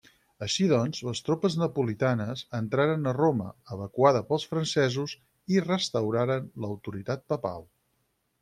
Així 0.43 0.67
doncs, 0.69 1.01
les 1.07 1.19
tropes 1.27 1.57
napolitanes 1.63 2.41
entraren 2.59 3.11
a 3.11 3.13
Roma, 3.17 3.51
evacuada 3.77 4.25
pels 4.31 4.49
francesos 4.55 5.15
i 5.57 5.63
restauraren 5.69 6.53
l'autoritat 6.65 7.27
papal. 7.35 7.67